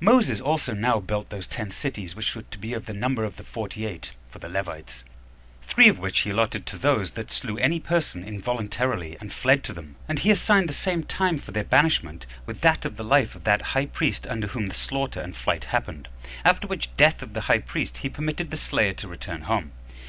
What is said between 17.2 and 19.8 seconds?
of the high priest he permitted the slayer to return home.